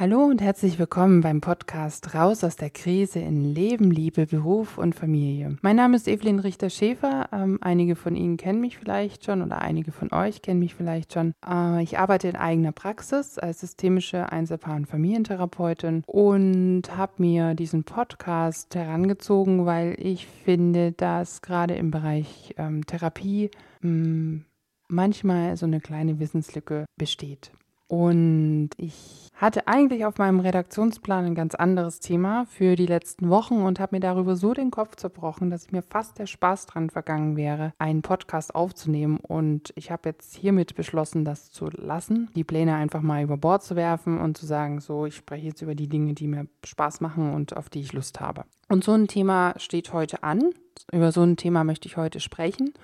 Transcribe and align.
Hallo 0.00 0.26
und 0.26 0.40
herzlich 0.40 0.78
willkommen 0.78 1.22
beim 1.22 1.40
Podcast 1.40 2.14
Raus 2.14 2.44
aus 2.44 2.54
der 2.54 2.70
Krise 2.70 3.18
in 3.18 3.42
Leben, 3.42 3.90
Liebe, 3.90 4.26
Beruf 4.26 4.78
und 4.78 4.94
Familie. 4.94 5.56
Mein 5.60 5.74
Name 5.74 5.96
ist 5.96 6.06
Evelyn 6.06 6.38
Richter-Schäfer. 6.38 7.30
Ähm, 7.32 7.58
einige 7.62 7.96
von 7.96 8.14
Ihnen 8.14 8.36
kennen 8.36 8.60
mich 8.60 8.78
vielleicht 8.78 9.24
schon 9.24 9.42
oder 9.42 9.60
einige 9.60 9.90
von 9.90 10.12
euch 10.12 10.40
kennen 10.40 10.60
mich 10.60 10.76
vielleicht 10.76 11.14
schon. 11.14 11.34
Äh, 11.44 11.82
ich 11.82 11.98
arbeite 11.98 12.28
in 12.28 12.36
eigener 12.36 12.70
Praxis 12.70 13.40
als 13.40 13.58
systemische 13.58 14.30
Einzelpaar- 14.30 14.76
und 14.76 14.86
Familientherapeutin 14.86 16.04
und 16.06 16.96
habe 16.96 17.14
mir 17.16 17.54
diesen 17.54 17.82
Podcast 17.82 18.76
herangezogen, 18.76 19.66
weil 19.66 19.96
ich 19.98 20.28
finde, 20.28 20.92
dass 20.92 21.42
gerade 21.42 21.74
im 21.74 21.90
Bereich 21.90 22.54
ähm, 22.56 22.86
Therapie 22.86 23.50
mh, 23.80 23.88
hm, 23.90 24.44
manchmal 24.86 25.56
so 25.56 25.66
eine 25.66 25.80
kleine 25.80 26.20
Wissenslücke 26.20 26.84
besteht. 26.96 27.50
Und 27.88 28.70
ich 28.76 29.30
hatte 29.34 29.66
eigentlich 29.66 30.04
auf 30.04 30.18
meinem 30.18 30.40
Redaktionsplan 30.40 31.24
ein 31.24 31.34
ganz 31.34 31.54
anderes 31.54 32.00
Thema 32.00 32.44
für 32.46 32.76
die 32.76 32.86
letzten 32.86 33.30
Wochen 33.30 33.62
und 33.62 33.80
habe 33.80 33.96
mir 33.96 34.00
darüber 34.00 34.36
so 34.36 34.52
den 34.52 34.70
Kopf 34.70 34.96
zerbrochen, 34.96 35.48
dass 35.48 35.72
mir 35.72 35.80
fast 35.82 36.18
der 36.18 36.26
Spaß 36.26 36.66
dran 36.66 36.90
vergangen 36.90 37.36
wäre, 37.36 37.72
einen 37.78 38.02
Podcast 38.02 38.54
aufzunehmen. 38.54 39.18
Und 39.18 39.72
ich 39.74 39.90
habe 39.90 40.10
jetzt 40.10 40.36
hiermit 40.36 40.74
beschlossen, 40.74 41.24
das 41.24 41.50
zu 41.50 41.70
lassen, 41.70 42.28
die 42.36 42.44
Pläne 42.44 42.74
einfach 42.74 43.00
mal 43.00 43.22
über 43.22 43.38
Bord 43.38 43.62
zu 43.62 43.74
werfen 43.74 44.18
und 44.18 44.36
zu 44.36 44.44
sagen, 44.44 44.80
so, 44.80 45.06
ich 45.06 45.16
spreche 45.16 45.46
jetzt 45.46 45.62
über 45.62 45.74
die 45.74 45.88
Dinge, 45.88 46.12
die 46.12 46.26
mir 46.26 46.46
Spaß 46.64 47.00
machen 47.00 47.32
und 47.32 47.56
auf 47.56 47.70
die 47.70 47.80
ich 47.80 47.94
Lust 47.94 48.20
habe. 48.20 48.44
Und 48.68 48.84
so 48.84 48.92
ein 48.92 49.08
Thema 49.08 49.54
steht 49.56 49.94
heute 49.94 50.22
an. 50.22 50.50
Über 50.92 51.10
so 51.10 51.22
ein 51.22 51.38
Thema 51.38 51.64
möchte 51.64 51.88
ich 51.88 51.96
heute 51.96 52.20
sprechen. 52.20 52.74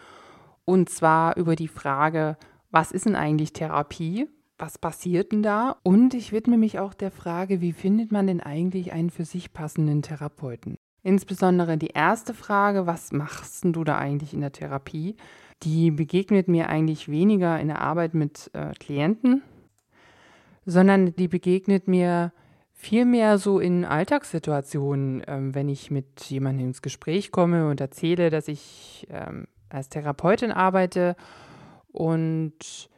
Und 0.64 0.88
zwar 0.88 1.36
über 1.36 1.56
die 1.56 1.68
Frage, 1.68 2.38
was 2.70 2.90
ist 2.90 3.04
denn 3.04 3.16
eigentlich 3.16 3.52
Therapie? 3.52 4.28
Was 4.58 4.78
passiert 4.78 5.32
denn 5.32 5.42
da? 5.42 5.76
Und 5.82 6.14
ich 6.14 6.32
widme 6.32 6.56
mich 6.56 6.78
auch 6.78 6.94
der 6.94 7.10
Frage, 7.10 7.60
wie 7.60 7.72
findet 7.72 8.12
man 8.12 8.26
denn 8.26 8.40
eigentlich 8.40 8.92
einen 8.92 9.10
für 9.10 9.24
sich 9.24 9.52
passenden 9.52 10.02
Therapeuten? 10.02 10.76
Insbesondere 11.02 11.76
die 11.76 11.88
erste 11.88 12.32
Frage, 12.32 12.86
was 12.86 13.12
machst 13.12 13.64
du 13.64 13.84
da 13.84 13.98
eigentlich 13.98 14.32
in 14.32 14.40
der 14.40 14.52
Therapie? 14.52 15.16
Die 15.62 15.90
begegnet 15.90 16.48
mir 16.48 16.68
eigentlich 16.68 17.08
weniger 17.08 17.60
in 17.60 17.68
der 17.68 17.80
Arbeit 17.80 18.14
mit 18.14 18.50
äh, 18.54 18.72
Klienten, 18.78 19.42
sondern 20.64 21.14
die 21.14 21.28
begegnet 21.28 21.88
mir 21.88 22.32
vielmehr 22.72 23.38
so 23.38 23.60
in 23.60 23.84
Alltagssituationen, 23.84 25.22
ähm, 25.26 25.54
wenn 25.54 25.68
ich 25.68 25.90
mit 25.90 26.22
jemandem 26.22 26.68
ins 26.68 26.82
Gespräch 26.82 27.32
komme 27.32 27.68
und 27.68 27.80
erzähle, 27.80 28.30
dass 28.30 28.48
ich 28.48 29.06
ähm, 29.10 29.46
als 29.68 29.88
Therapeutin 29.88 30.52
arbeite 30.52 31.16
und 31.92 32.88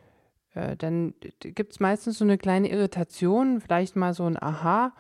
äh, 0.57 0.77
dann 0.77 1.15
gibt 1.39 1.73
es 1.73 1.81
meistens 1.81 2.19
so 2.19 2.25
eine 2.25 2.39
kleine 2.39 2.71
Irritation, 2.71 3.61
vielleicht 3.61 3.95
mal 3.95 4.15
so 4.15 4.25
ein 4.25 4.43
Aha. 4.43 4.93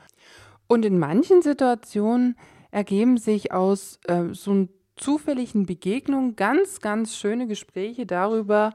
Und 0.68 0.84
in 0.84 0.98
manchen 0.98 1.42
Situationen 1.42 2.36
ergeben 2.70 3.16
sich 3.16 3.52
aus 3.52 3.98
äh, 4.06 4.26
so 4.32 4.68
zufälligen 4.96 5.66
Begegnungen 5.66 6.36
ganz, 6.36 6.80
ganz 6.80 7.16
schöne 7.16 7.46
Gespräche 7.46 8.06
darüber, 8.06 8.74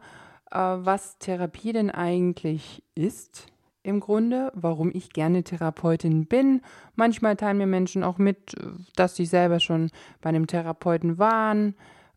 äh, 0.49 0.57
was 0.57 1.17
Therapie 1.19 1.73
denn 1.73 1.91
eigentlich 1.91 2.83
ist 2.95 3.47
im 3.83 3.99
Grunde, 3.99 4.51
warum 4.55 4.91
ich 4.93 5.11
gerne 5.11 5.43
Therapeutin 5.43 6.25
bin. 6.25 6.61
Manchmal 6.95 7.35
teilen 7.35 7.57
mir 7.57 7.67
Menschen 7.67 8.03
auch 8.03 8.17
mit, 8.17 8.55
dass 8.95 9.15
sie 9.15 9.25
selber 9.25 9.59
schon 9.59 9.89
bei 10.21 10.29
einem 10.29 10.45
Therapeuten 10.47 11.17
waren 11.17 11.75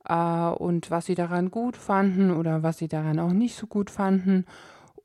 äh, 0.09 0.15
und 0.15 0.91
was 0.91 1.07
sie 1.07 1.15
daran 1.15 1.51
gut 1.51 1.77
fanden 1.77 2.31
oder 2.31 2.63
was 2.63 2.79
sie 2.79 2.89
daran 2.89 3.19
auch 3.19 3.33
nicht 3.33 3.57
so 3.57 3.67
gut 3.67 3.91
fanden. 3.91 4.45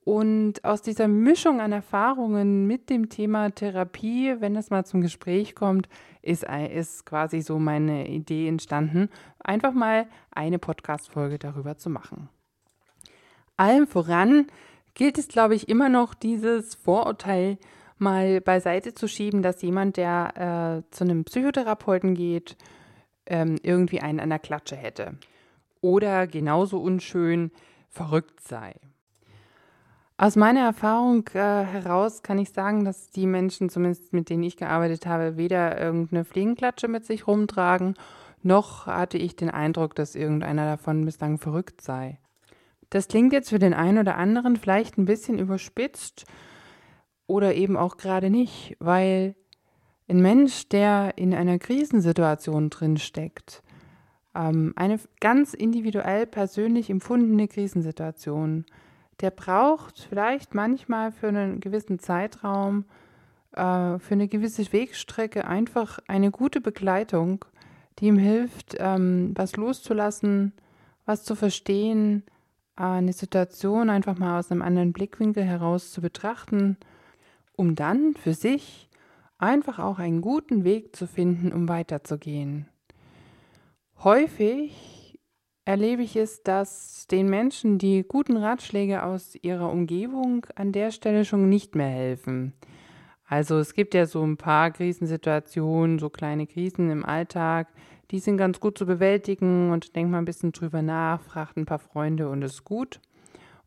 Und 0.03 0.63
aus 0.65 0.81
dieser 0.81 1.07
Mischung 1.07 1.61
an 1.61 1.71
Erfahrungen 1.71 2.65
mit 2.65 2.89
dem 2.89 3.09
Thema 3.09 3.51
Therapie, 3.51 4.35
wenn 4.39 4.55
es 4.55 4.71
mal 4.71 4.85
zum 4.85 5.01
Gespräch 5.01 5.53
kommt, 5.53 5.87
ist, 6.21 6.45
ist 6.73 7.05
quasi 7.05 7.41
so 7.41 7.59
meine 7.59 8.07
Idee 8.07 8.47
entstanden, 8.47 9.09
einfach 9.39 9.73
mal 9.73 10.07
eine 10.31 10.57
Podcast-Folge 10.57 11.37
darüber 11.37 11.77
zu 11.77 11.89
machen. 11.89 12.29
Allem 13.55 13.87
voran 13.87 14.47
gilt 14.95 15.17
es, 15.17 15.27
glaube 15.27 15.53
ich, 15.53 15.69
immer 15.69 15.89
noch 15.89 16.13
dieses 16.13 16.75
Vorurteil 16.75 17.57
mal 17.99 18.41
beiseite 18.41 18.93
zu 18.93 19.07
schieben, 19.07 19.41
dass 19.41 19.61
jemand, 19.61 19.97
der 19.97 20.83
äh, 20.87 20.91
zu 20.91 21.03
einem 21.03 21.25
Psychotherapeuten 21.25 22.16
geht, 22.16 22.57
ähm, 23.29 23.57
irgendwie 23.63 24.01
einen 24.01 24.19
an 24.19 24.29
der 24.29 24.40
Klatsche 24.40 24.75
hätte. 24.75 25.17
Oder 25.81 26.28
genauso 26.28 26.79
unschön 26.79 27.51
verrückt 27.90 28.41
sei. 28.41 28.75
Aus 30.17 30.35
meiner 30.35 30.66
Erfahrung 30.66 31.25
äh, 31.34 31.40
heraus 31.63 32.23
kann 32.23 32.40
ich 32.40 32.50
sagen, 32.50 32.84
dass 32.84 33.09
die 33.09 33.25
Menschen, 33.25 33.69
zumindest 33.69 34.12
mit 34.12 34.29
denen 34.29 34.44
ich 34.44 34.57
gearbeitet 34.57 35.06
habe, 35.06 35.38
weder 35.38 35.79
irgendeine 35.79 36.25
Fliegenklatsche 36.25 36.90
mit 36.90 37.06
sich 37.06 37.25
rumtragen, 37.25 37.95
noch 38.44 38.85
hatte 38.85 39.17
ich 39.17 39.38
den 39.38 39.50
Eindruck, 39.50 39.96
dass 39.96 40.16
irgendeiner 40.16 40.66
davon 40.66 41.06
bislang 41.06 41.38
verrückt 41.38 41.81
sei. 41.81 42.19
Das 42.90 43.07
klingt 43.07 43.31
jetzt 43.31 43.50
für 43.50 43.59
den 43.59 43.73
einen 43.73 43.97
oder 43.97 44.17
anderen 44.17 44.57
vielleicht 44.57 44.97
ein 44.97 45.06
bisschen 45.06 45.40
überspitzt 45.40 46.25
oder 47.28 47.56
eben 47.56 47.78
auch 47.78 47.97
gerade 47.97 48.29
nicht, 48.29 48.75
weil 48.79 49.35
ein 50.09 50.22
Mensch, 50.22 50.68
der 50.70 51.14
in 51.18 51.34
einer 51.34 51.59
Krisensituation 51.59 52.70
drinsteckt, 52.70 53.62
ähm, 54.36 54.74
eine 54.75 55.00
ganz 55.20 55.53
individuell 55.53 56.25
persönlich 56.25 56.90
empfundene 56.90 57.47
Krisensituation, 57.47 58.66
der 59.22 59.31
braucht 59.31 60.08
vielleicht 60.09 60.56
manchmal 60.56 61.12
für 61.12 61.28
einen 61.28 61.59
gewissen 61.59 62.00
Zeitraum, 62.00 62.86
äh, 63.52 64.00
für 64.00 64.14
eine 64.14 64.28
gewisse 64.28 64.72
Wegstrecke 64.72 65.46
einfach 65.46 66.00
eine 66.08 66.31
gute 66.31 66.62
Begleitung, 66.62 67.46
die 68.00 68.06
ihm 68.08 68.18
hilft, 68.18 68.78
ähm, 68.80 69.34
was 69.36 69.58
loszulassen, 69.58 70.53
was 71.06 71.24
zu 71.24 71.36
verstehen, 71.36 72.24
äh, 72.78 72.84
eine 72.84 73.14
Situation 73.14 73.90
einfach 73.90 74.18
mal 74.18 74.40
aus 74.40 74.52
einem 74.52 74.62
anderen 74.62 74.94
Blickwinkel 74.94 75.44
heraus 75.44 75.91
zu 75.91 76.02
betrachten, 76.02 76.78
um 77.56 77.76
dann 77.76 78.16
für 78.16 78.34
sich 78.34 78.88
einfach 79.39 79.79
auch 79.79 79.97
einen 79.97 80.22
guten 80.22 80.63
Weg 80.63 80.95
zu 80.95 81.07
finden, 81.07 81.51
um 81.51 81.67
weiterzugehen. 81.67 82.67
Häufig 84.03 85.19
erlebe 85.66 86.03
ich 86.03 86.16
es, 86.16 86.44
dass 86.44 87.07
den 87.07 87.29
Menschen 87.29 87.78
die 87.78 88.03
guten 88.07 88.38
Ratschläge 88.38 89.03
aus 89.03 89.35
ihrer 89.41 89.72
Umgebung 89.72 90.45
an 90.55 90.72
der 90.72 90.91
Stelle 90.91 91.25
schon 91.25 91.49
nicht 91.49 91.75
mehr 91.75 91.89
helfen. 91.89 92.53
Also 93.25 93.59
es 93.59 93.73
gibt 93.73 93.94
ja 93.94 94.05
so 94.05 94.23
ein 94.23 94.38
paar 94.38 94.72
Krisensituationen, 94.72 95.99
so 95.99 96.09
kleine 96.09 96.47
Krisen 96.47 96.89
im 96.89 97.05
Alltag, 97.05 97.67
die 98.11 98.19
sind 98.19 98.38
ganz 98.38 98.59
gut 98.59 98.78
zu 98.78 98.88
bewältigen 98.88 99.72
und 99.72 99.95
denkt 99.95 100.11
mal 100.11 100.17
ein 100.17 100.25
bisschen 100.25 100.51
drüber 100.51 100.81
nach, 100.81 101.22
fragt 101.22 101.57
ein 101.57 101.67
paar 101.67 101.79
Freunde 101.79 102.29
und 102.29 102.41
ist 102.41 102.63
gut. 102.63 102.99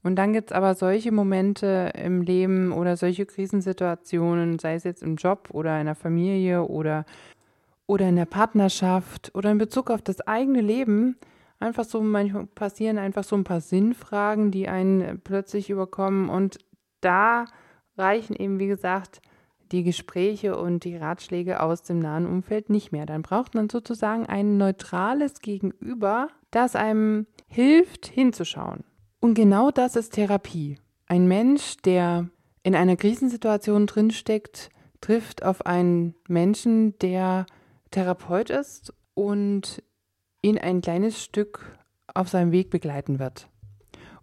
Und 0.03 0.17
dann 0.17 0.33
gibt 0.33 0.51
es 0.51 0.57
aber 0.57 0.75
solche 0.75 1.13
Momente 1.13 1.93
im 1.95 2.23
Leben 2.23 2.73
oder 2.73 2.97
solche 2.97 3.25
Krisensituationen, 3.25 4.59
sei 4.59 4.75
es 4.75 4.85
jetzt 4.85 5.03
im 5.03 5.17
Job 5.17 5.49
oder 5.53 5.79
in 5.79 5.87
der 5.87 5.95
Familie 5.95 6.65
oder, 6.65 7.05
oder 7.87 8.09
in 8.09 8.17
der 8.17 8.27
Partnerschaft 8.27 9.31
oder 9.35 9.51
in 9.51 9.59
Bezug 9.59 9.91
auf 9.91 10.03
das 10.03 10.21
eigene 10.23 10.61
Leben, 10.61 11.17
einfach 11.61 11.85
so 11.85 12.01
manchmal 12.01 12.47
passieren 12.47 12.99
einfach 12.99 13.23
so 13.23 13.37
ein 13.37 13.45
paar 13.45 13.61
Sinnfragen, 13.61 14.51
die 14.51 14.69
einen 14.69 15.21
plötzlich 15.21 15.71
überkommen. 15.71 16.29
Und 16.29 16.59
da 17.01 17.45
reichen 17.97 18.35
eben, 18.35 18.59
wie 18.59 18.67
gesagt, 18.67 19.23
die 19.71 19.85
Gespräche 19.85 20.59
und 20.59 20.85
die 20.85 20.97
Ratschläge 20.97 21.61
aus 21.61 21.83
dem 21.83 22.01
nahen 22.01 22.27
Umfeld 22.27 22.71
nicht 22.71 22.93
mehr. 22.93 23.07
Dann 23.07 23.23
braucht 23.23 23.55
man 23.55 23.71
sozusagen 23.71 24.27
ein 24.27 24.59
neutrales 24.59 25.41
Gegenüber, 25.41 26.29
das 26.51 26.77
einem 26.77 27.27
hilft, 27.47 28.07
hinzuschauen. 28.07 28.85
Und 29.23 29.35
genau 29.35 29.71
das 29.71 29.95
ist 29.95 30.15
Therapie. 30.15 30.81
Ein 31.07 31.29
Mensch, 31.29 31.77
der 31.85 32.29
in 32.65 32.75
einer 32.75 32.97
Krisensituation 32.97 33.87
drinsteckt, 33.87 34.69
trifft 35.01 35.45
auf 35.45 35.65
einen 35.65 36.17
Menschen, 36.27 36.99
der 36.99 37.47
Therapeut 37.93 38.51
ist 38.51 38.93
und 39.15 39.81
ihn 40.43 40.59
ein 40.59 40.81
kleines 40.81 41.23
Stück 41.23 41.79
auf 42.13 42.31
seinem 42.31 42.51
Weg 42.51 42.71
begleiten 42.71 43.21
wird. 43.21 43.49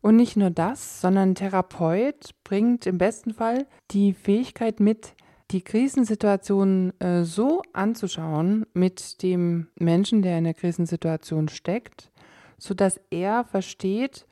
Und 0.01 0.18
nicht 0.18 0.36
nur 0.36 0.50
das, 0.50 1.00
sondern 1.00 1.34
Therapeut 1.34 2.31
bringt 2.44 2.86
im 2.86 2.98
besten 2.98 3.34
Fall 3.34 3.68
die 3.92 4.12
Fähigkeit 4.12 4.81
mit, 4.81 5.13
die 5.51 5.62
Krisensituation 5.62 6.92
äh, 7.00 7.24
so 7.24 7.62
anzuschauen 7.72 8.66
mit 8.74 9.24
dem 9.24 9.69
Menschen, 9.75 10.24
der 10.24 10.40
in 10.40 10.44
der 10.44 10.54
Krisensituation 10.56 11.48
steckt, 11.48 12.12
sodass 12.57 13.00
er 13.10 13.46
versteht, 13.46 14.25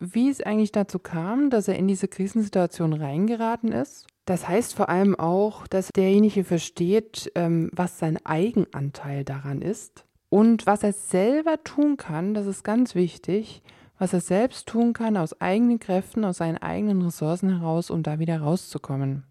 wie 0.00 0.30
es 0.30 0.40
eigentlich 0.40 0.72
dazu 0.72 0.98
kam, 0.98 1.50
dass 1.50 1.68
er 1.68 1.76
in 1.76 1.86
diese 1.86 2.08
Krisensituation 2.08 2.94
reingeraten 2.94 3.70
ist. 3.70 4.06
Das 4.24 4.48
heißt 4.48 4.74
vor 4.74 4.88
allem 4.88 5.18
auch, 5.18 5.66
dass 5.66 5.90
derjenige 5.94 6.44
versteht, 6.44 7.30
ähm, 7.34 7.70
was 7.72 7.98
sein 7.98 8.18
Eigenanteil 8.24 9.24
daran 9.24 9.60
ist 9.60 10.04
und 10.28 10.66
was 10.66 10.82
er 10.82 10.92
selber 10.92 11.62
tun 11.64 11.96
kann, 11.96 12.34
das 12.34 12.46
ist 12.46 12.64
ganz 12.64 12.94
wichtig, 12.94 13.62
was 13.98 14.12
er 14.14 14.20
selbst 14.20 14.66
tun 14.66 14.94
kann 14.94 15.16
aus 15.16 15.40
eigenen 15.40 15.78
Kräften, 15.78 16.24
aus 16.24 16.38
seinen 16.38 16.58
eigenen 16.58 17.02
Ressourcen 17.02 17.50
heraus, 17.58 17.90
um 17.90 18.02
da 18.02 18.18
wieder 18.18 18.40
rauszukommen. 18.40 19.24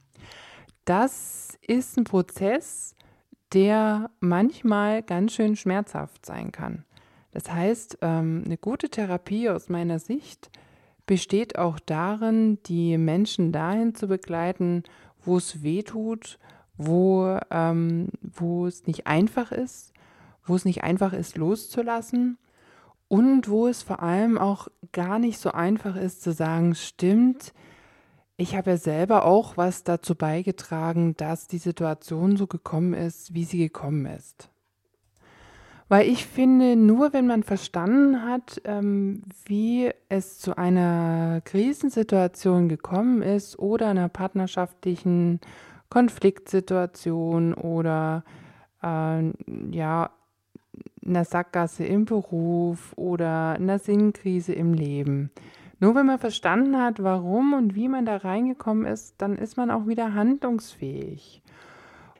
das 0.86 1.58
ist 1.66 1.98
ein 1.98 2.04
Prozess, 2.04 2.96
der 3.54 4.10
manchmal 4.20 5.04
ganz 5.04 5.34
schön 5.34 5.56
schmerzhaft 5.56 6.26
sein 6.26 6.52
kann. 6.52 6.84
Das 7.32 7.52
heißt, 7.52 8.00
ähm, 8.02 8.44
eine 8.46 8.58
gute 8.58 8.90
Therapie 8.90 9.50
aus 9.50 9.70
meiner 9.70 10.00
Sicht 10.00 10.50
besteht 11.06 11.58
auch 11.58 11.80
darin, 11.80 12.60
die 12.64 12.98
Menschen 12.98 13.52
dahin 13.52 13.96
zu 13.96 14.08
begleiten, 14.08 14.84
wo 15.24 15.38
es 15.38 15.64
weh 15.64 15.84
tut, 15.84 16.40
wo, 16.78 17.38
ähm, 17.52 18.10
wo 18.22 18.68
es 18.68 18.88
nicht 18.88 19.08
einfach 19.08 19.52
ist, 19.52 19.94
wo 20.46 20.56
es 20.56 20.66
nicht 20.66 20.84
einfach 20.84 21.14
ist, 21.14 21.38
loszulassen 21.38 22.38
und 23.08 23.50
wo 23.50 23.68
es 23.68 23.84
vor 23.84 24.02
allem 24.02 24.38
auch 24.38 24.68
gar 24.92 25.20
nicht 25.20 25.40
so 25.40 25.52
einfach 25.52 25.96
ist 25.96 26.22
zu 26.22 26.32
sagen, 26.32 26.76
stimmt, 26.76 27.54
ich 28.38 28.56
habe 28.56 28.72
ja 28.72 28.78
selber 28.78 29.26
auch 29.26 29.58
was 29.58 29.84
dazu 29.84 30.16
beigetragen, 30.16 31.16
dass 31.18 31.48
die 31.48 31.58
Situation 31.58 32.38
so 32.38 32.48
gekommen 32.48 32.94
ist, 32.94 33.34
wie 33.34 33.44
sie 33.44 33.58
gekommen 33.58 34.06
ist. 34.06 34.50
Weil 35.90 36.08
ich 36.08 36.28
finde, 36.28 36.76
nur 36.76 37.14
wenn 37.14 37.26
man 37.26 37.42
verstanden 37.42 38.24
hat, 38.24 38.62
ähm, 38.64 39.24
wie 39.46 39.90
es 40.08 40.38
zu 40.38 40.56
einer 40.56 41.42
Krisensituation 41.46 42.70
gekommen 42.70 43.24
ist 43.24 43.58
oder 43.58 43.88
einer 43.88 44.08
partnerschaftlichen 44.08 45.40
Konfliktsituation 45.90 47.56
oder 47.56 48.24
äh, 48.84 49.32
ja, 49.72 50.12
einer 51.04 51.26
Sackgasse 51.26 51.86
im 51.86 52.06
Beruf 52.06 52.94
oder 52.96 53.54
einer 53.54 53.80
Sinnkrise 53.80 54.54
im 54.54 54.76
Leben. 54.76 55.32
Nur 55.80 55.96
wenn 55.96 56.06
man 56.06 56.20
verstanden 56.20 56.78
hat, 56.78 57.02
warum 57.02 57.54
und 57.54 57.74
wie 57.74 57.88
man 57.88 58.06
da 58.06 58.18
reingekommen 58.18 58.86
ist, 58.86 59.16
dann 59.18 59.38
ist 59.38 59.58
man 59.58 59.72
auch 59.72 59.88
wieder 59.88 60.14
handlungsfähig. 60.14 61.42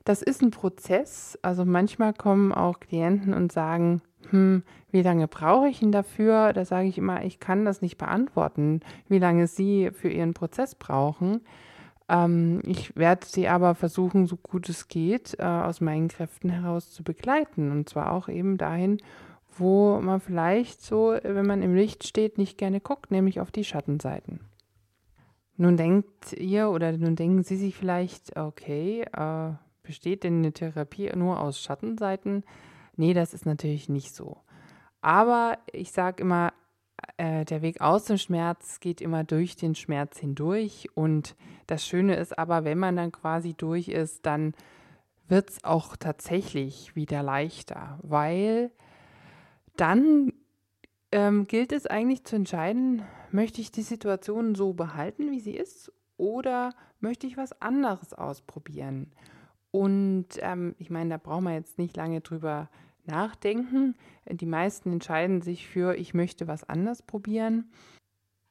Das 0.10 0.24
ist 0.24 0.42
ein 0.42 0.50
Prozess. 0.50 1.38
Also 1.44 1.66
manchmal 1.66 2.14
kommen 2.14 2.52
auch 2.52 2.80
Klienten 2.80 3.32
und 3.32 3.52
sagen, 3.52 4.02
hm, 4.32 4.64
wie 4.90 5.04
lange 5.04 5.28
brauche 5.28 5.68
ich 5.68 5.84
ihn 5.84 5.92
dafür? 5.92 6.52
Da 6.52 6.66
sage 6.66 6.88
ich 6.88 6.98
immer, 6.98 7.24
ich 7.24 7.40
kann 7.40 7.64
das 7.64 7.84
nicht 7.84 8.00
beantworten, 8.00 8.80
wie 9.08 9.20
lange 9.20 9.46
Sie 9.46 9.92
für 9.94 10.10
Ihren 10.10 10.34
Prozess 10.34 10.74
brauchen. 10.74 11.42
Ähm, 12.08 12.64
ich 12.66 12.96
werde 12.96 13.28
Sie 13.28 13.48
aber 13.48 13.76
versuchen, 13.76 14.26
so 14.26 14.36
gut 14.36 14.68
es 14.68 14.88
geht, 14.88 15.36
äh, 15.38 15.44
aus 15.44 15.80
meinen 15.80 16.08
Kräften 16.08 16.50
heraus 16.50 16.90
zu 16.90 17.04
begleiten. 17.04 17.70
Und 17.70 17.88
zwar 17.88 18.12
auch 18.12 18.30
eben 18.30 18.58
dahin, 18.58 18.98
wo 19.60 20.02
man 20.02 20.22
vielleicht 20.22 20.82
so, 20.82 21.16
wenn 21.22 21.46
man 21.46 21.62
im 21.62 21.76
Licht 21.76 22.08
steht, 22.08 22.40
nicht 22.40 22.58
gerne 22.58 22.80
guckt, 22.82 23.12
nämlich 23.12 23.42
auf 23.42 23.52
die 23.52 23.64
Schattenseiten. 23.64 24.40
Nun 25.56 25.78
denkt 25.78 26.34
ihr 26.34 26.72
oder 26.72 26.94
nun 26.94 27.16
denken 27.16 27.44
Sie 27.44 27.58
sich 27.58 27.76
vielleicht, 27.76 28.36
okay, 28.38 29.04
äh, 29.16 29.52
besteht 29.90 30.24
denn 30.24 30.38
eine 30.38 30.54
Therapie 30.54 31.10
nur 31.16 31.40
aus 31.40 31.60
Schattenseiten? 31.60 32.44
Nee, 32.96 33.16
das 33.16 33.34
ist 33.34 33.48
natürlich 33.48 33.90
nicht 33.90 34.14
so. 34.14 34.38
Aber 35.02 35.58
ich 35.74 35.92
sage 35.92 36.22
immer, 36.22 36.54
äh, 37.18 37.44
der 37.44 37.64
Weg 37.64 37.82
aus 37.82 38.06
dem 38.06 38.20
Schmerz 38.20 38.80
geht 38.82 39.02
immer 39.02 39.24
durch 39.24 39.56
den 39.56 39.74
Schmerz 39.74 40.20
hindurch. 40.20 40.90
Und 40.94 41.36
das 41.66 41.88
Schöne 41.88 42.18
ist 42.18 42.38
aber, 42.38 42.66
wenn 42.66 42.78
man 42.78 42.98
dann 42.98 43.12
quasi 43.12 43.56
durch 43.56 43.88
ist, 43.88 44.28
dann 44.28 44.54
wird 45.28 45.50
es 45.50 45.64
auch 45.64 45.98
tatsächlich 45.98 46.96
wieder 46.96 47.24
leichter, 47.24 47.98
weil 48.04 48.70
dann 49.76 50.34
ähm, 51.12 51.48
gilt 51.48 51.72
es 51.72 51.88
eigentlich 51.88 52.26
zu 52.26 52.36
entscheiden, 52.36 53.02
möchte 53.32 53.60
ich 53.60 53.72
die 53.72 53.82
Situation 53.82 54.54
so 54.54 54.74
behalten, 54.74 55.32
wie 55.32 55.40
sie 55.40 55.56
ist, 55.56 55.92
oder 56.18 56.76
möchte 57.00 57.26
ich 57.26 57.38
was 57.38 57.60
anderes 57.60 58.14
ausprobieren? 58.14 59.12
Und 59.72 60.28
ähm, 60.40 60.76
ich 60.78 60.90
meine, 60.90 61.12
da 61.12 61.18
braucht 61.18 61.44
man 61.44 61.54
jetzt 61.54 61.78
nicht 61.78 61.96
lange 61.96 62.22
drüber 62.22 62.70
nachdenken. 63.06 63.96
Die 64.30 64.46
meisten 64.46 64.92
entscheiden 64.92 65.42
sich 65.42 65.68
für, 65.68 65.96
ich 65.96 66.14
möchte 66.14 66.48
was 66.48 66.64
anders 66.64 67.02
probieren. 67.02 67.72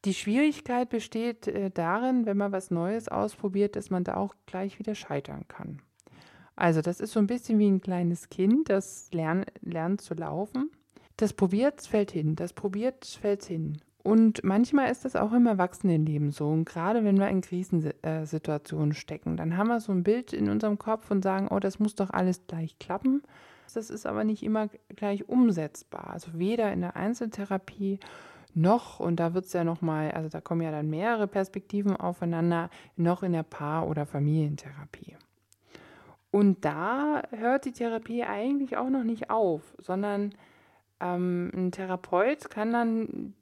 Die 0.05 0.15
Schwierigkeit 0.15 0.91
besteht 0.91 1.49
äh, 1.49 1.71
darin, 1.71 2.25
wenn 2.25 2.37
man 2.37 2.53
was 2.53 2.71
Neues 2.71 3.09
ausprobiert, 3.09 3.75
dass 3.75 3.91
man 3.91 4.05
da 4.05 4.17
auch 4.17 4.35
gleich 4.47 4.79
wieder 4.79 4.95
scheitern 4.95 5.47
kann. 5.49 5.83
Also 6.55 6.83
das 6.83 7.01
ist 7.01 7.13
so 7.13 7.21
ein 7.21 7.27
bisschen 7.27 7.59
wie 7.59 7.69
ein 7.71 7.81
kleines 7.81 8.29
Kind, 8.31 8.69
das 8.69 9.11
lern, 9.13 9.45
lernt 9.61 10.01
zu 10.01 10.15
laufen. 10.15 10.71
Das 11.17 11.33
probiert, 11.33 11.83
fällt 11.83 12.13
hin, 12.13 12.37
das 12.37 12.53
probiert, 12.53 13.05
fällt 13.05 13.45
hin. 13.45 13.81
Und 14.03 14.45
manchmal 14.45 14.91
ist 14.91 15.05
das 15.05 15.17
auch 15.17 15.33
im 15.33 15.47
Erwachsenenleben 15.47 16.31
so. 16.31 16.49
Und 16.49 16.65
gerade 16.65 17.05
wenn 17.05 17.19
wir 17.19 17.29
in 17.29 17.41
Krisensituationen 17.41 18.95
stecken, 18.95 19.37
dann 19.37 19.57
haben 19.57 19.69
wir 19.69 19.81
so 19.81 19.93
ein 19.93 20.05
Bild 20.05 20.33
in 20.33 20.49
unserem 20.49 20.79
Kopf 20.79 21.11
und 21.11 21.23
sagen, 21.23 21.49
oh, 21.51 21.59
das 21.59 21.79
muss 21.79 21.95
doch 21.95 22.11
alles 22.11 22.47
gleich 22.47 22.79
klappen. 22.79 23.23
Das 23.75 23.91
ist 23.91 24.07
aber 24.07 24.25
nicht 24.25 24.43
immer 24.43 24.69
gleich 24.97 25.29
umsetzbar. 25.29 26.11
Also 26.11 26.39
weder 26.39 26.73
in 26.73 26.81
der 26.81 26.97
Einzeltherapie 26.97 27.99
noch, 28.55 28.99
und 28.99 29.21
da 29.21 29.35
wird 29.35 29.45
es 29.45 29.53
ja 29.53 29.63
nochmal, 29.63 30.11
also 30.13 30.29
da 30.29 30.41
kommen 30.41 30.63
ja 30.63 30.71
dann 30.71 30.89
mehrere 30.89 31.27
Perspektiven 31.27 31.97
aufeinander, 31.97 32.71
noch 32.97 33.23
in 33.23 33.33
der 33.33 33.43
Paar- 33.43 33.87
oder 33.87 34.07
Familientherapie. 34.07 35.17
Und 36.31 36.65
da 36.65 37.23
hört 37.31 37.65
die 37.65 37.73
Therapie 37.73 38.25
eigentlich 38.25 38.77
auch 38.77 38.91
noch 38.91 39.05
nicht 39.05 39.31
auf, 39.31 39.63
sondern 39.79 40.35
ähm, 41.01 41.51
ein 41.55 41.73
Therapeut 41.73 42.51
kann 42.51 42.73
dann 42.73 43.35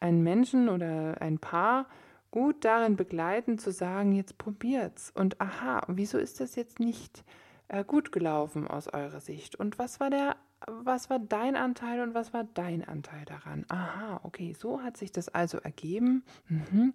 einen 0.00 0.22
Menschen 0.22 0.68
oder 0.68 1.20
ein 1.20 1.38
Paar 1.38 1.86
gut 2.30 2.64
darin 2.64 2.96
begleiten, 2.96 3.58
zu 3.58 3.72
sagen, 3.72 4.12
jetzt 4.12 4.38
probiert's. 4.38 5.10
Und 5.14 5.40
aha, 5.40 5.82
wieso 5.88 6.18
ist 6.18 6.40
das 6.40 6.56
jetzt 6.56 6.78
nicht 6.78 7.24
äh, 7.68 7.84
gut 7.84 8.12
gelaufen 8.12 8.68
aus 8.68 8.88
eurer 8.88 9.20
Sicht? 9.20 9.56
Und 9.56 9.78
was 9.78 9.98
war 10.00 10.10
der, 10.10 10.36
was 10.66 11.08
war 11.10 11.18
dein 11.18 11.56
Anteil 11.56 12.00
und 12.00 12.14
was 12.14 12.34
war 12.34 12.44
dein 12.54 12.86
Anteil 12.86 13.24
daran? 13.24 13.64
Aha, 13.68 14.20
okay, 14.24 14.54
so 14.58 14.82
hat 14.82 14.96
sich 14.96 15.10
das 15.10 15.28
also 15.28 15.58
ergeben. 15.58 16.22
Mhm. 16.48 16.92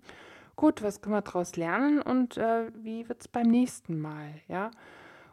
Gut, 0.56 0.84
was 0.84 1.02
können 1.02 1.16
wir 1.16 1.22
daraus 1.22 1.56
lernen 1.56 2.00
und 2.00 2.38
äh, 2.38 2.72
wie 2.76 3.10
wird 3.10 3.22
es 3.22 3.28
beim 3.28 3.48
nächsten 3.48 4.00
Mal? 4.00 4.36
Ja. 4.48 4.70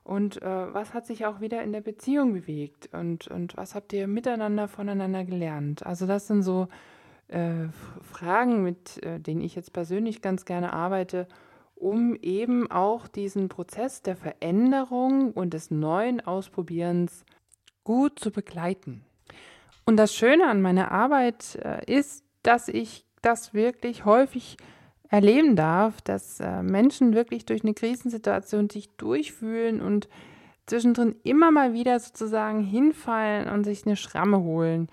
Und 0.02 0.40
äh, 0.40 0.74
was 0.74 0.94
hat 0.94 1.06
sich 1.06 1.26
auch 1.26 1.42
wieder 1.42 1.62
in 1.62 1.72
der 1.72 1.82
Beziehung 1.82 2.32
bewegt 2.32 2.88
und, 2.94 3.28
und 3.28 3.54
was 3.58 3.74
habt 3.74 3.92
ihr 3.92 4.08
miteinander 4.08 4.66
voneinander 4.66 5.24
gelernt? 5.24 5.84
Also 5.84 6.06
das 6.06 6.26
sind 6.26 6.42
so 6.42 6.68
äh, 7.30 7.68
Fragen, 8.02 8.64
mit 8.64 9.02
äh, 9.04 9.20
denen 9.20 9.40
ich 9.40 9.54
jetzt 9.54 9.72
persönlich 9.72 10.20
ganz 10.20 10.44
gerne 10.44 10.72
arbeite, 10.72 11.28
um 11.76 12.16
eben 12.16 12.70
auch 12.70 13.06
diesen 13.06 13.48
Prozess 13.48 14.02
der 14.02 14.16
Veränderung 14.16 15.32
und 15.32 15.54
des 15.54 15.70
neuen 15.70 16.20
Ausprobierens 16.20 17.24
gut 17.84 18.18
zu 18.18 18.32
begleiten. 18.32 19.04
Und 19.86 19.96
das 19.96 20.12
Schöne 20.12 20.48
an 20.48 20.60
meiner 20.60 20.90
Arbeit 20.90 21.54
äh, 21.62 21.84
ist, 21.86 22.24
dass 22.42 22.68
ich 22.68 23.06
das 23.22 23.54
wirklich 23.54 24.04
häufig 24.04 24.56
erleben 25.08 25.56
darf, 25.56 26.00
dass 26.00 26.38
Menschen 26.62 27.14
wirklich 27.14 27.44
durch 27.44 27.64
eine 27.64 27.74
Krisensituation 27.74 28.70
sich 28.70 28.88
durchfühlen 28.96 29.82
und 29.82 30.08
zwischendrin 30.66 31.16
immer 31.24 31.50
mal 31.50 31.72
wieder 31.74 31.98
sozusagen 31.98 32.62
hinfallen 32.62 33.48
und 33.48 33.64
sich 33.64 33.84
eine 33.84 33.96
Schramme 33.96 34.40
holen 34.40 34.88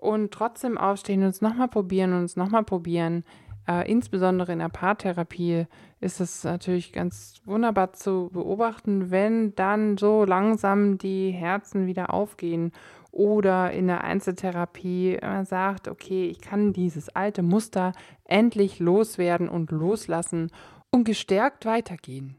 und 0.00 0.32
trotzdem 0.32 0.78
aufstehen 0.78 1.22
und 1.22 1.28
es 1.28 1.42
nochmal 1.42 1.68
probieren 1.68 2.14
und 2.14 2.24
es 2.24 2.36
nochmal 2.36 2.64
probieren. 2.64 3.22
Äh, 3.68 3.90
insbesondere 3.90 4.52
in 4.52 4.60
der 4.60 4.70
Paartherapie 4.70 5.66
ist 6.00 6.20
es 6.20 6.42
natürlich 6.42 6.92
ganz 6.92 7.42
wunderbar 7.44 7.92
zu 7.92 8.30
beobachten, 8.32 9.10
wenn 9.10 9.54
dann 9.54 9.98
so 9.98 10.24
langsam 10.24 10.96
die 10.96 11.30
Herzen 11.30 11.86
wieder 11.86 12.14
aufgehen 12.14 12.72
oder 13.12 13.72
in 13.72 13.88
der 13.88 14.02
Einzeltherapie 14.02 15.18
man 15.20 15.44
sagt, 15.44 15.88
okay, 15.88 16.28
ich 16.28 16.40
kann 16.40 16.72
dieses 16.72 17.10
alte 17.10 17.42
Muster 17.42 17.92
endlich 18.24 18.78
loswerden 18.78 19.48
und 19.50 19.70
loslassen 19.70 20.50
und 20.90 21.04
gestärkt 21.04 21.66
weitergehen. 21.66 22.36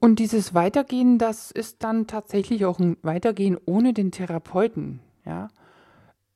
Und 0.00 0.18
dieses 0.18 0.54
Weitergehen, 0.54 1.18
das 1.18 1.50
ist 1.50 1.84
dann 1.84 2.06
tatsächlich 2.06 2.64
auch 2.64 2.78
ein 2.78 2.96
Weitergehen 3.02 3.58
ohne 3.66 3.92
den 3.92 4.10
Therapeuten, 4.10 5.00
ja. 5.26 5.48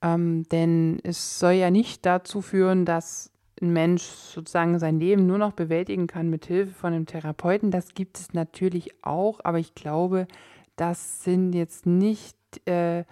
Ähm, 0.06 0.44
denn 0.50 1.00
es 1.02 1.40
soll 1.40 1.54
ja 1.54 1.70
nicht 1.70 2.06
dazu 2.06 2.40
führen, 2.40 2.84
dass 2.84 3.32
ein 3.60 3.72
Mensch 3.72 4.02
sozusagen 4.02 4.78
sein 4.78 5.00
Leben 5.00 5.26
nur 5.26 5.38
noch 5.38 5.52
bewältigen 5.52 6.06
kann 6.06 6.30
mit 6.30 6.46
Hilfe 6.46 6.72
von 6.72 6.92
einem 6.92 7.06
Therapeuten. 7.06 7.70
Das 7.70 7.94
gibt 7.94 8.18
es 8.18 8.32
natürlich 8.32 9.02
auch, 9.02 9.40
aber 9.42 9.58
ich 9.58 9.74
glaube, 9.74 10.28
das 10.76 11.24
sind 11.24 11.54
jetzt 11.54 11.86
nicht 11.86 12.36
äh, 12.68 13.04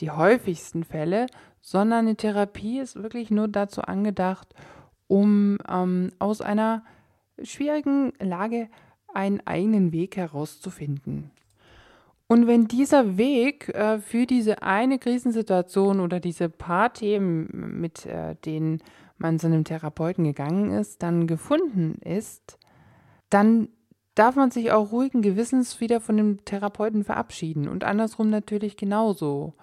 die 0.00 0.10
häufigsten 0.10 0.84
Fälle, 0.84 1.26
sondern 1.60 2.06
eine 2.06 2.16
Therapie 2.16 2.78
ist 2.78 3.02
wirklich 3.02 3.30
nur 3.30 3.48
dazu 3.48 3.82
angedacht, 3.82 4.54
um 5.06 5.58
ähm, 5.68 6.12
aus 6.18 6.40
einer 6.40 6.82
schwierigen 7.42 8.12
Lage 8.20 8.68
einen 9.12 9.44
eigenen 9.46 9.92
Weg 9.92 10.16
herauszufinden. 10.16 11.30
Und 12.28 12.46
wenn 12.46 12.68
dieser 12.68 13.16
Weg 13.16 13.70
äh, 13.70 13.98
für 13.98 14.26
diese 14.26 14.62
eine 14.62 14.98
Krisensituation 14.98 16.00
oder 16.00 16.20
diese 16.20 16.50
paar 16.50 16.92
Themen, 16.92 17.48
mit 17.80 18.04
äh, 18.04 18.36
denen 18.44 18.82
man 19.16 19.38
zu 19.38 19.46
einem 19.46 19.64
Therapeuten 19.64 20.24
gegangen 20.24 20.70
ist, 20.70 21.02
dann 21.02 21.26
gefunden 21.26 21.94
ist, 22.02 22.58
dann 23.30 23.68
darf 24.14 24.36
man 24.36 24.50
sich 24.50 24.72
auch 24.72 24.92
ruhigen 24.92 25.22
Gewissens 25.22 25.80
wieder 25.80 26.00
von 26.00 26.16
dem 26.16 26.44
Therapeuten 26.44 27.02
verabschieden 27.02 27.66
und 27.66 27.82
andersrum 27.84 28.28
natürlich 28.28 28.76
genauso. 28.76 29.54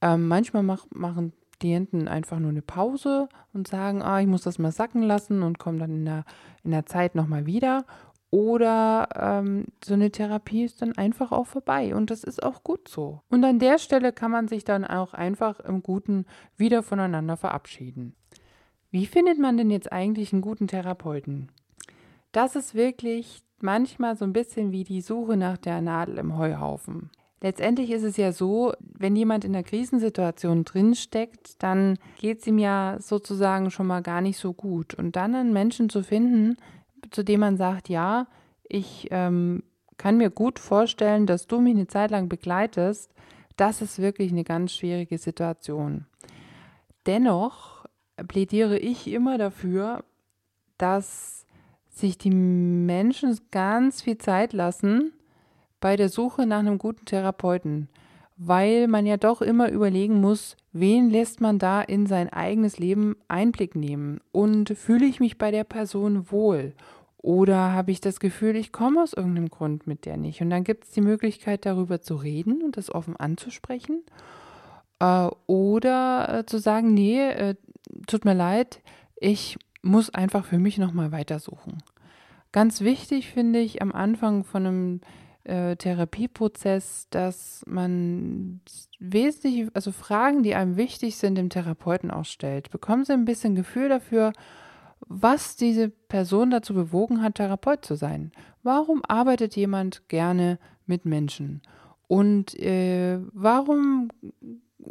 Ähm, 0.00 0.28
manchmal 0.28 0.62
mach, 0.62 0.86
machen 0.90 1.32
Klienten 1.60 2.08
einfach 2.08 2.38
nur 2.38 2.50
eine 2.50 2.62
Pause 2.62 3.28
und 3.52 3.68
sagen, 3.68 4.02
ah, 4.02 4.20
ich 4.20 4.26
muss 4.26 4.42
das 4.42 4.58
mal 4.58 4.72
sacken 4.72 5.02
lassen 5.02 5.42
und 5.42 5.58
kommen 5.58 5.78
dann 5.78 5.92
in 5.92 6.04
der, 6.06 6.24
in 6.64 6.70
der 6.70 6.86
Zeit 6.86 7.14
nochmal 7.14 7.46
wieder. 7.46 7.84
Oder 8.32 9.10
ähm, 9.14 9.66
so 9.84 9.92
eine 9.92 10.10
Therapie 10.10 10.64
ist 10.64 10.80
dann 10.80 10.96
einfach 10.96 11.32
auch 11.32 11.46
vorbei 11.46 11.94
und 11.94 12.10
das 12.10 12.24
ist 12.24 12.42
auch 12.42 12.64
gut 12.64 12.88
so. 12.88 13.20
Und 13.28 13.44
an 13.44 13.58
der 13.58 13.76
Stelle 13.78 14.10
kann 14.10 14.30
man 14.30 14.48
sich 14.48 14.64
dann 14.64 14.86
auch 14.86 15.12
einfach 15.12 15.60
im 15.60 15.82
Guten 15.82 16.24
wieder 16.56 16.82
voneinander 16.82 17.36
verabschieden. 17.36 18.16
Wie 18.90 19.04
findet 19.04 19.38
man 19.38 19.58
denn 19.58 19.70
jetzt 19.70 19.92
eigentlich 19.92 20.32
einen 20.32 20.40
guten 20.40 20.66
Therapeuten? 20.66 21.50
Das 22.32 22.56
ist 22.56 22.74
wirklich 22.74 23.42
manchmal 23.60 24.16
so 24.16 24.24
ein 24.24 24.32
bisschen 24.32 24.72
wie 24.72 24.84
die 24.84 25.02
Suche 25.02 25.36
nach 25.36 25.58
der 25.58 25.82
Nadel 25.82 26.16
im 26.16 26.38
Heuhaufen. 26.38 27.10
Letztendlich 27.42 27.90
ist 27.90 28.02
es 28.02 28.16
ja 28.16 28.32
so, 28.32 28.72
wenn 28.80 29.14
jemand 29.14 29.44
in 29.44 29.54
einer 29.54 29.64
Krisensituation 29.64 30.64
drinsteckt, 30.64 31.62
dann 31.62 31.98
geht 32.18 32.38
es 32.38 32.46
ihm 32.46 32.56
ja 32.56 32.96
sozusagen 32.98 33.70
schon 33.70 33.88
mal 33.88 34.00
gar 34.00 34.22
nicht 34.22 34.38
so 34.38 34.54
gut. 34.54 34.94
Und 34.94 35.16
dann 35.16 35.34
einen 35.34 35.52
Menschen 35.52 35.90
zu 35.90 36.02
finden, 36.02 36.56
zu 37.10 37.22
dem 37.24 37.40
man 37.40 37.56
sagt, 37.56 37.88
ja, 37.88 38.26
ich 38.68 39.08
ähm, 39.10 39.62
kann 39.96 40.16
mir 40.16 40.30
gut 40.30 40.58
vorstellen, 40.58 41.26
dass 41.26 41.46
du 41.46 41.60
mich 41.60 41.74
eine 41.74 41.86
Zeit 41.86 42.10
lang 42.10 42.28
begleitest, 42.28 43.12
das 43.56 43.82
ist 43.82 43.98
wirklich 43.98 44.32
eine 44.32 44.44
ganz 44.44 44.72
schwierige 44.72 45.18
Situation. 45.18 46.06
Dennoch 47.06 47.86
plädiere 48.28 48.78
ich 48.78 49.08
immer 49.08 49.38
dafür, 49.38 50.04
dass 50.78 51.46
sich 51.88 52.16
die 52.18 52.30
Menschen 52.30 53.38
ganz 53.50 54.02
viel 54.02 54.18
Zeit 54.18 54.52
lassen 54.52 55.12
bei 55.80 55.96
der 55.96 56.08
Suche 56.08 56.46
nach 56.46 56.60
einem 56.60 56.78
guten 56.78 57.04
Therapeuten, 57.04 57.88
weil 58.46 58.88
man 58.88 59.06
ja 59.06 59.16
doch 59.16 59.42
immer 59.42 59.70
überlegen 59.70 60.20
muss, 60.20 60.56
wen 60.72 61.10
lässt 61.10 61.40
man 61.40 61.58
da 61.58 61.80
in 61.80 62.06
sein 62.06 62.32
eigenes 62.32 62.78
Leben 62.78 63.16
Einblick 63.28 63.74
nehmen 63.74 64.20
und 64.32 64.70
fühle 64.70 65.06
ich 65.06 65.20
mich 65.20 65.38
bei 65.38 65.50
der 65.50 65.64
Person 65.64 66.30
wohl 66.30 66.74
oder 67.18 67.72
habe 67.72 67.92
ich 67.92 68.00
das 68.00 68.18
Gefühl, 68.18 68.56
ich 68.56 68.72
komme 68.72 69.00
aus 69.00 69.12
irgendeinem 69.12 69.48
Grund 69.48 69.86
mit 69.86 70.06
der 70.06 70.16
nicht. 70.16 70.40
Und 70.40 70.50
dann 70.50 70.64
gibt 70.64 70.84
es 70.84 70.90
die 70.90 71.00
Möglichkeit, 71.00 71.64
darüber 71.64 72.02
zu 72.02 72.16
reden 72.16 72.62
und 72.62 72.76
das 72.76 72.92
offen 72.92 73.16
anzusprechen. 73.16 74.02
Äh, 74.98 75.28
oder 75.46 76.40
äh, 76.40 76.46
zu 76.46 76.58
sagen, 76.58 76.92
nee, 76.94 77.20
äh, 77.20 77.54
tut 78.08 78.24
mir 78.24 78.34
leid, 78.34 78.80
ich 79.16 79.56
muss 79.82 80.10
einfach 80.10 80.44
für 80.44 80.58
mich 80.58 80.78
nochmal 80.78 81.12
weitersuchen. 81.12 81.78
Ganz 82.50 82.80
wichtig 82.80 83.30
finde 83.30 83.60
ich 83.60 83.82
am 83.82 83.92
Anfang 83.92 84.42
von 84.42 84.66
einem 84.66 85.00
äh, 85.44 85.76
Therapieprozess, 85.76 87.08
dass 87.10 87.64
man 87.66 88.60
wesentlich, 88.98 89.68
also 89.74 89.92
Fragen, 89.92 90.42
die 90.42 90.54
einem 90.54 90.76
wichtig 90.76 91.16
sind, 91.16 91.36
dem 91.36 91.50
Therapeuten 91.50 92.10
auch 92.10 92.24
stellt. 92.24 92.70
Bekommen 92.70 93.04
Sie 93.04 93.12
ein 93.12 93.24
bisschen 93.24 93.54
Gefühl 93.54 93.88
dafür, 93.88 94.32
was 95.00 95.56
diese 95.56 95.88
Person 95.88 96.50
dazu 96.50 96.74
bewogen 96.74 97.22
hat, 97.22 97.36
Therapeut 97.36 97.84
zu 97.84 97.96
sein. 97.96 98.32
Warum 98.62 99.02
arbeitet 99.06 99.56
jemand 99.56 100.08
gerne 100.08 100.58
mit 100.86 101.04
Menschen? 101.04 101.62
Und 102.06 102.58
äh, 102.58 103.18
warum 103.32 104.10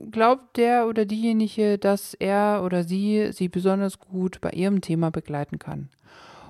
glaubt 0.10 0.58
der 0.58 0.88
oder 0.88 1.06
diejenige, 1.06 1.78
dass 1.78 2.14
er 2.14 2.62
oder 2.66 2.84
sie 2.84 3.30
sie 3.32 3.48
besonders 3.48 4.00
gut 4.00 4.42
bei 4.42 4.50
ihrem 4.52 4.82
Thema 4.82 5.12
begleiten 5.12 5.60
kann? 5.60 5.90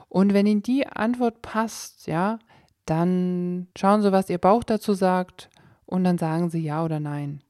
Und 0.10 0.34
wenn 0.34 0.46
Ihnen 0.46 0.62
die 0.62 0.86
Antwort 0.88 1.42
passt, 1.42 2.08
ja, 2.08 2.40
dann 2.86 3.68
schauen 3.78 4.02
Sie, 4.02 4.12
was 4.12 4.30
Ihr 4.30 4.38
Bauch 4.38 4.64
dazu 4.64 4.94
sagt 4.94 5.50
und 5.86 6.04
dann 6.04 6.18
sagen 6.18 6.50
Sie 6.50 6.62
ja 6.62 6.84
oder 6.84 7.00
nein. 7.00 7.42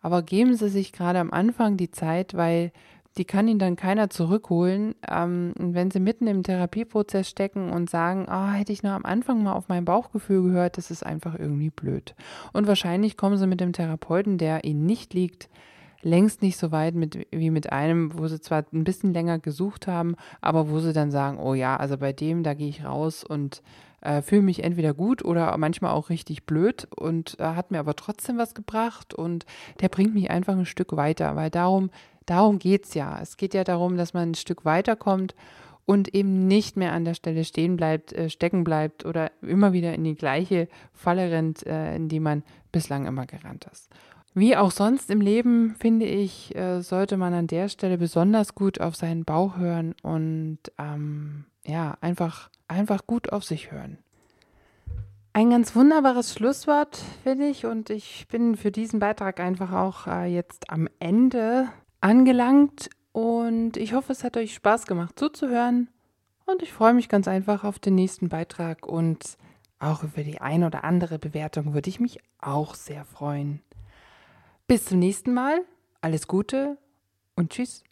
Aber 0.00 0.22
geben 0.22 0.54
Sie 0.54 0.68
sich 0.68 0.92
gerade 0.92 1.18
am 1.18 1.30
Anfang 1.30 1.76
die 1.76 1.90
Zeit, 1.90 2.34
weil 2.34 2.72
die 3.16 3.24
kann 3.24 3.48
Ihnen 3.48 3.58
dann 3.58 3.76
keiner 3.76 4.08
zurückholen. 4.08 4.94
Ähm, 5.08 5.52
wenn 5.58 5.90
Sie 5.90 6.00
mitten 6.00 6.26
im 6.26 6.42
Therapieprozess 6.42 7.28
stecken 7.28 7.70
und 7.70 7.90
sagen, 7.90 8.26
oh, 8.30 8.50
hätte 8.50 8.72
ich 8.72 8.82
nur 8.82 8.92
am 8.92 9.04
Anfang 9.04 9.42
mal 9.42 9.52
auf 9.52 9.68
mein 9.68 9.84
Bauchgefühl 9.84 10.42
gehört, 10.44 10.78
das 10.78 10.90
ist 10.90 11.04
einfach 11.04 11.38
irgendwie 11.38 11.70
blöd. 11.70 12.14
Und 12.52 12.66
wahrscheinlich 12.66 13.16
kommen 13.16 13.36
Sie 13.36 13.46
mit 13.46 13.60
dem 13.60 13.72
Therapeuten, 13.72 14.38
der 14.38 14.64
Ihnen 14.64 14.86
nicht 14.86 15.12
liegt, 15.12 15.48
längst 16.02 16.40
nicht 16.40 16.56
so 16.56 16.72
weit 16.72 16.94
mit, 16.94 17.26
wie 17.30 17.50
mit 17.50 17.72
einem, 17.72 18.16
wo 18.18 18.26
Sie 18.28 18.40
zwar 18.40 18.64
ein 18.72 18.84
bisschen 18.84 19.12
länger 19.12 19.38
gesucht 19.38 19.86
haben, 19.86 20.14
aber 20.40 20.70
wo 20.70 20.78
Sie 20.78 20.92
dann 20.92 21.10
sagen, 21.10 21.38
oh 21.38 21.54
ja, 21.54 21.76
also 21.76 21.98
bei 21.98 22.12
dem, 22.12 22.42
da 22.42 22.54
gehe 22.54 22.68
ich 22.68 22.84
raus 22.84 23.24
und 23.24 23.62
äh, 24.00 24.22
fühle 24.22 24.42
mich 24.42 24.64
entweder 24.64 24.94
gut 24.94 25.24
oder 25.24 25.56
manchmal 25.58 25.92
auch 25.92 26.10
richtig 26.10 26.44
blöd 26.46 26.88
und 26.96 27.38
äh, 27.38 27.44
hat 27.44 27.70
mir 27.70 27.78
aber 27.78 27.96
trotzdem 27.96 28.38
was 28.38 28.54
gebracht 28.54 29.14
und 29.14 29.46
der 29.80 29.88
bringt 29.88 30.14
mich 30.14 30.30
einfach 30.30 30.56
ein 30.56 30.66
Stück 30.66 30.96
weiter, 30.96 31.36
weil 31.36 31.50
darum 31.50 31.90
Darum 32.30 32.60
geht 32.60 32.84
es 32.84 32.94
ja. 32.94 33.18
Es 33.20 33.36
geht 33.36 33.54
ja 33.54 33.64
darum, 33.64 33.96
dass 33.96 34.14
man 34.14 34.30
ein 34.30 34.34
Stück 34.36 34.64
weiterkommt 34.64 35.34
und 35.84 36.14
eben 36.14 36.46
nicht 36.46 36.76
mehr 36.76 36.92
an 36.92 37.04
der 37.04 37.14
Stelle 37.14 37.44
stehen 37.44 37.76
bleibt, 37.76 38.12
äh, 38.12 38.30
stecken 38.30 38.62
bleibt 38.62 39.04
oder 39.04 39.32
immer 39.42 39.72
wieder 39.72 39.92
in 39.94 40.04
die 40.04 40.14
gleiche 40.14 40.68
Falle 40.92 41.28
rennt, 41.32 41.66
äh, 41.66 41.96
in 41.96 42.08
die 42.08 42.20
man 42.20 42.44
bislang 42.70 43.06
immer 43.06 43.26
gerannt 43.26 43.66
ist. 43.72 43.88
Wie 44.32 44.56
auch 44.56 44.70
sonst 44.70 45.10
im 45.10 45.20
Leben, 45.20 45.74
finde 45.80 46.06
ich, 46.06 46.54
äh, 46.54 46.82
sollte 46.82 47.16
man 47.16 47.34
an 47.34 47.48
der 47.48 47.68
Stelle 47.68 47.98
besonders 47.98 48.54
gut 48.54 48.80
auf 48.80 48.94
seinen 48.94 49.24
Bauch 49.24 49.56
hören 49.56 49.96
und 50.02 50.58
ähm, 50.78 51.46
ja, 51.66 51.96
einfach, 52.00 52.50
einfach 52.68 53.06
gut 53.06 53.32
auf 53.32 53.44
sich 53.44 53.70
hören. 53.70 53.98
Ein 55.32 55.50
ganz 55.50 55.76
wunderbares 55.76 56.34
Schlusswort, 56.34 56.98
finde 57.22 57.46
ich, 57.46 57.64
und 57.64 57.88
ich 57.90 58.26
bin 58.28 58.56
für 58.56 58.72
diesen 58.72 58.98
Beitrag 58.98 59.38
einfach 59.38 59.72
auch 59.72 60.06
äh, 60.08 60.26
jetzt 60.26 60.70
am 60.70 60.88
Ende 60.98 61.68
angelangt 62.00 62.90
und 63.12 63.76
ich 63.76 63.94
hoffe, 63.94 64.12
es 64.12 64.24
hat 64.24 64.36
euch 64.36 64.54
Spaß 64.54 64.86
gemacht 64.86 65.18
zuzuhören 65.18 65.88
und 66.46 66.62
ich 66.62 66.72
freue 66.72 66.94
mich 66.94 67.08
ganz 67.08 67.28
einfach 67.28 67.62
auf 67.62 67.78
den 67.78 67.94
nächsten 67.94 68.28
Beitrag 68.28 68.86
und 68.86 69.36
auch 69.78 70.02
über 70.02 70.22
die 70.22 70.40
ein 70.40 70.64
oder 70.64 70.84
andere 70.84 71.18
Bewertung 71.18 71.74
würde 71.74 71.90
ich 71.90 72.00
mich 72.00 72.18
auch 72.40 72.74
sehr 72.74 73.04
freuen. 73.04 73.60
Bis 74.66 74.84
zum 74.84 74.98
nächsten 74.98 75.32
Mal, 75.32 75.62
alles 76.00 76.26
Gute 76.26 76.76
und 77.36 77.50
tschüss. 77.50 77.82